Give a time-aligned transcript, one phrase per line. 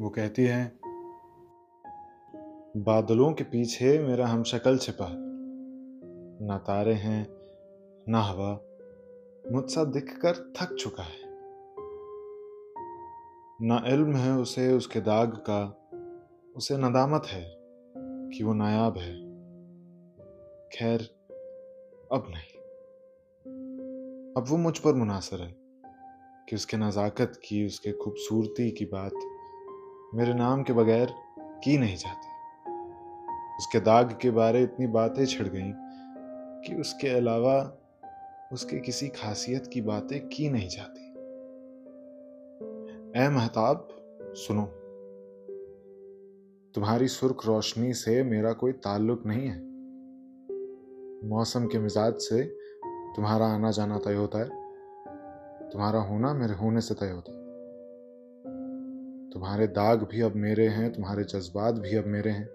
[0.00, 0.78] वो कहती है,
[2.76, 5.06] बादलों के पीछे मेरा हम शक्ल छिपा।
[6.46, 7.28] ना तारे हैं,
[8.08, 8.60] ना हवा।
[9.52, 11.20] मुझसा दिखकर थक चुका है।
[13.62, 15.88] ना इल्म है उसे उसके दाग का।
[16.56, 17.54] उसे नदामत है
[18.30, 19.14] कि वो नायाब है।
[20.68, 21.00] खैर,
[22.12, 22.54] अब नहीं।
[24.36, 25.56] अब वो मुझ पर मुनासर है
[26.48, 29.12] कि उसके नज़ाकत की, उसके खूबसूरती की बात
[30.14, 32.26] मेरे नाम के बगैर की नहीं जाती।
[33.56, 35.72] उसके दाग के बारे इतनी बातें छिड़ गईं
[36.60, 37.76] कि उसके अलावा
[38.52, 41.08] उसके किसी खासियत की बातें की नहीं जाती।
[43.24, 43.88] ए महताब,
[44.22, 44.64] सुनो।
[46.74, 49.60] तुम्हारी सुर्ख रोशनी से मेरा कोई ताल्लुक नहीं है।
[51.28, 52.44] मौसम के मिजाज से
[53.16, 54.48] तुम्हारा आना जाना तय होता है।
[55.70, 57.43] तुम्हारा होना मेरे होने से तय होता है।
[59.34, 62.48] तुम्हारे दाग भी अब मेरे हैं, तुम्हारे जज्बात भी अब मेरे हैं।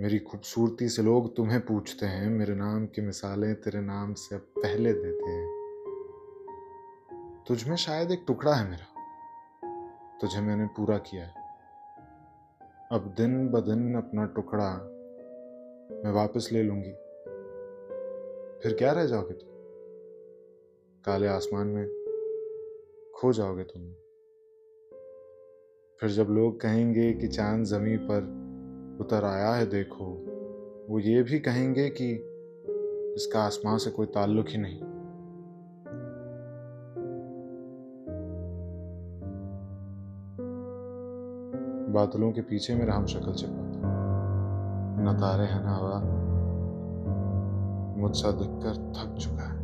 [0.00, 4.40] मेरी खूबसूरती से लोग तुम्हें पूछते हैं, मेरे नाम की मिसालें तेरे नाम से अब
[4.40, 5.60] पहले देते हैं।
[7.48, 8.86] तुझ में शायद एक टुकड़ा है मेरा,
[10.20, 11.34] तुझे मैंने पूरा किया है।
[12.92, 14.74] अब दिन ब दिन अपना टुकड़ा
[16.04, 16.92] मैं वापस ले लूँगी।
[18.62, 19.48] फिर क्या रह जाओगे तुम?
[21.04, 21.86] काले आसमान में
[23.16, 23.94] खो जाओगे तुम।
[26.00, 28.22] फिर जब लोग कहेंगे कि चाँद जमी पर
[29.00, 30.04] उतर आया है, देखो,
[30.90, 32.12] वो ये भी कहेंगे कि
[33.16, 34.80] इसका आसमान से कोई ताल्लुक ही नहीं।
[41.92, 43.62] बादलों के पीछे मेरा हम शक्ल छिपा
[45.02, 46.00] न तारे हैं ना, हवा
[48.02, 49.59] मुझसा दिखकर थक चुका है।